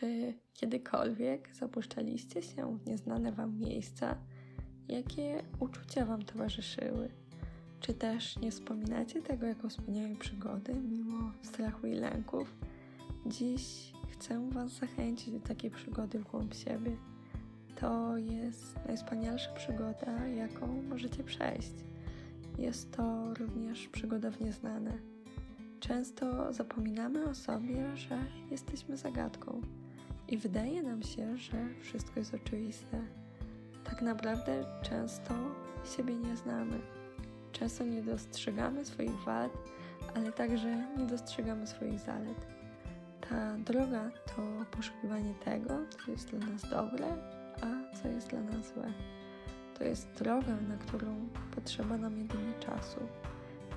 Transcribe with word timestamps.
Czy 0.00 0.34
kiedykolwiek 0.54 1.54
zapuszczaliście 1.54 2.42
się 2.42 2.78
w 2.78 2.86
nieznane 2.86 3.32
Wam 3.32 3.58
miejsca? 3.58 4.16
Jakie 4.88 5.42
uczucia 5.60 6.06
Wam 6.06 6.22
towarzyszyły? 6.22 7.08
Czy 7.80 7.94
też 7.94 8.36
nie 8.36 8.50
wspominacie 8.50 9.22
tego 9.22 9.46
jako 9.46 9.68
wspaniałej 9.68 10.16
przygody, 10.16 10.74
mimo 10.74 11.32
strachu 11.42 11.86
i 11.86 11.94
lęków? 11.94 12.54
Dziś 13.26 13.92
chcę 14.08 14.50
Was 14.50 14.72
zachęcić 14.72 15.30
do 15.30 15.40
takiej 15.40 15.70
przygody 15.70 16.18
w 16.18 16.30
głąb 16.30 16.54
siebie. 16.54 16.96
To 17.80 18.16
jest 18.16 18.76
najwspanialsza 18.86 19.52
przygoda, 19.52 20.26
jaką 20.26 20.82
możecie 20.82 21.24
przejść. 21.24 21.74
Jest 22.58 22.92
to 22.92 23.34
również 23.34 23.88
przygoda 23.88 24.30
w 24.30 24.40
nieznane. 24.40 24.98
Często 25.80 26.52
zapominamy 26.52 27.24
o 27.24 27.34
sobie, 27.34 27.96
że 27.96 28.18
jesteśmy 28.50 28.96
zagadką 28.96 29.62
i 30.28 30.38
wydaje 30.38 30.82
nam 30.82 31.02
się, 31.02 31.36
że 31.36 31.56
wszystko 31.80 32.20
jest 32.20 32.34
oczywiste. 32.34 33.02
Tak 33.84 34.02
naprawdę 34.02 34.64
często 34.82 35.34
siebie 35.96 36.14
nie 36.14 36.36
znamy. 36.36 36.80
Często 37.52 37.84
nie 37.84 38.02
dostrzegamy 38.02 38.84
swoich 38.84 39.24
wad, 39.24 39.50
ale 40.14 40.32
także 40.32 40.86
nie 40.98 41.06
dostrzegamy 41.06 41.66
swoich 41.66 41.98
zalet. 41.98 42.46
Ta 43.20 43.56
droga 43.58 44.10
to 44.26 44.42
poszukiwanie 44.70 45.34
tego, 45.34 45.68
co 45.90 46.10
jest 46.10 46.30
dla 46.30 46.46
nas 46.46 46.70
dobre, 46.70 47.06
a 47.62 47.96
co 47.96 48.08
jest 48.08 48.28
dla 48.28 48.40
nas 48.40 48.74
złe. 48.74 48.92
To 49.78 49.84
jest 49.84 50.08
droga, 50.18 50.56
na 50.68 50.76
którą 50.76 51.28
potrzeba 51.54 51.98
nam 51.98 52.18
jedynie 52.18 52.52
czasu. 52.60 53.00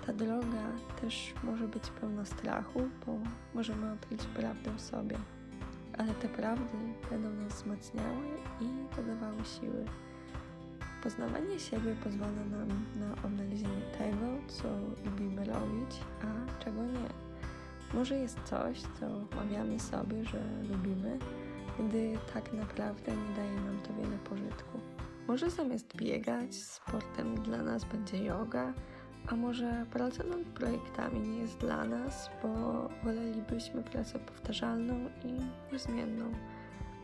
Ta 0.05 0.13
droga 0.13 0.71
też 1.01 1.33
może 1.43 1.67
być 1.67 1.89
pełna 1.89 2.25
strachu, 2.25 2.79
bo 3.05 3.17
możemy 3.53 3.91
odkryć 3.91 4.23
prawdę 4.23 4.71
w 4.77 4.81
sobie. 4.81 5.17
Ale 5.99 6.13
te 6.13 6.29
prawdy 6.29 6.77
będą 7.09 7.29
nas 7.29 7.53
wzmacniały 7.53 8.25
i 8.61 8.95
dodawały 8.95 9.45
siły. 9.45 9.85
Poznawanie 11.03 11.59
siebie 11.59 11.95
pozwala 12.03 12.45
nam 12.51 12.85
na 12.95 13.23
odnalezienie 13.27 13.81
tego, 13.97 14.27
co 14.47 14.67
lubimy 15.05 15.45
robić, 15.45 15.99
a 16.21 16.63
czego 16.63 16.83
nie. 16.83 17.09
Może 17.93 18.15
jest 18.15 18.39
coś, 18.43 18.81
co 18.99 19.35
mawiamy 19.35 19.79
sobie, 19.79 20.25
że 20.25 20.43
lubimy, 20.69 21.19
gdy 21.79 22.17
tak 22.33 22.53
naprawdę 22.53 23.11
nie 23.11 23.35
daje 23.35 23.61
nam 23.61 23.79
to 23.87 23.93
wiele 23.93 24.17
pożytku. 24.17 24.79
Może 25.27 25.49
zamiast 25.49 25.95
biegać, 25.95 26.55
sportem 26.55 27.35
dla 27.35 27.63
nas 27.63 27.85
będzie 27.85 28.23
yoga, 28.23 28.73
a 29.29 29.35
może 29.35 29.85
praca 29.91 30.23
nad 30.23 30.39
projektami 30.39 31.19
nie 31.19 31.37
jest 31.37 31.57
dla 31.57 31.85
nas, 31.85 32.29
bo 32.43 32.49
wolelibyśmy 33.03 33.83
pracę 33.83 34.19
powtarzalną 34.19 35.09
i 35.23 35.33
niezmienną. 35.73 36.31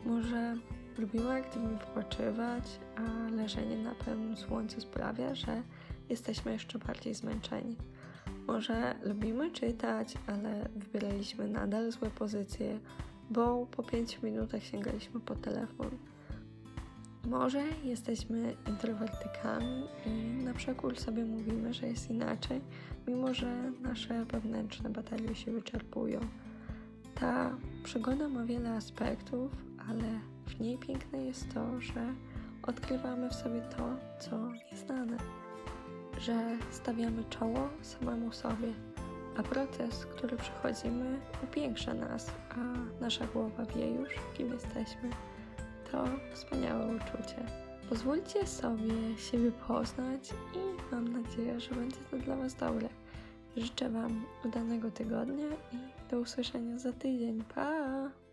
Może 0.05 0.55
lubimy 0.97 1.31
aktywnie 1.33 1.77
wypoczywać, 1.77 2.79
a 2.95 3.29
leżenie 3.29 3.77
na 3.77 3.95
pełnym 3.95 4.37
słońcu 4.37 4.81
sprawia, 4.81 5.35
że 5.35 5.63
jesteśmy 6.09 6.51
jeszcze 6.51 6.79
bardziej 6.79 7.13
zmęczeni. 7.13 7.75
Może 8.47 8.95
lubimy 9.03 9.51
czytać, 9.51 10.13
ale 10.27 10.69
wybieraliśmy 10.75 11.47
nadal 11.47 11.91
złe 11.91 12.09
pozycje, 12.09 12.79
bo 13.29 13.65
po 13.65 13.83
5 13.83 14.21
minutach 14.21 14.63
sięgaliśmy 14.63 15.19
po 15.19 15.35
telefon. 15.35 15.89
Może 17.25 17.63
jesteśmy 17.83 18.55
introwertykami 18.67 19.83
i 20.05 20.43
na 20.43 20.53
przekór 20.53 20.99
sobie 20.99 21.25
mówimy, 21.25 21.73
że 21.73 21.87
jest 21.87 22.09
inaczej, 22.09 22.61
mimo 23.07 23.33
że 23.33 23.71
nasze 23.81 24.25
wewnętrzne 24.25 24.89
baterie 24.89 25.35
się 25.35 25.51
wyczerpują. 25.51 26.19
Ta 27.15 27.57
przygoda 27.83 28.29
ma 28.29 28.45
wiele 28.45 28.71
aspektów, 28.71 29.51
ale 29.89 30.19
w 30.45 30.59
niej 30.59 30.77
piękne 30.77 31.25
jest 31.25 31.53
to, 31.53 31.81
że 31.81 32.13
odkrywamy 32.63 33.29
w 33.29 33.35
sobie 33.35 33.61
to, 33.61 33.97
co 34.19 34.51
nieznane, 34.71 35.17
że 36.19 36.57
stawiamy 36.71 37.23
czoło 37.23 37.69
samemu 37.81 38.31
sobie, 38.31 38.73
a 39.37 39.43
proces, 39.43 40.05
który 40.05 40.37
przechodzimy, 40.37 41.19
upiększa 41.43 41.93
nas, 41.93 42.31
a 42.49 42.55
nasza 43.01 43.27
głowa 43.27 43.65
wie 43.65 43.91
już, 43.91 44.09
kim 44.37 44.53
jesteśmy. 44.53 45.09
To 45.91 46.05
wspaniałe 46.33 46.95
uczucie. 46.95 47.45
Pozwólcie 47.89 48.47
sobie 48.47 49.17
siebie 49.17 49.51
poznać 49.67 50.29
i 50.55 50.93
mam 50.95 51.07
nadzieję, 51.07 51.59
że 51.59 51.75
będzie 51.75 51.97
to 52.11 52.17
dla 52.17 52.35
Was 52.35 52.55
dobre. 52.55 52.89
Życzę 53.57 53.89
Wam 53.89 54.25
udanego 54.45 54.91
tygodnia 54.91 55.47
i 55.73 56.09
do 56.11 56.19
usłyszenia 56.19 56.79
za 56.79 56.93
tydzień. 56.93 57.43
Pa! 57.55 58.24